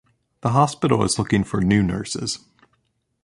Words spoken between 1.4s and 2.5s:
for new nurses.